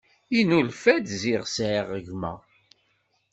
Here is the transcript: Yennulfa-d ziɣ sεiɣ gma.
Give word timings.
Yennulfa-d 0.33 1.07
ziɣ 1.21 1.43
sεiɣ 1.55 1.87
gma. 2.07 2.33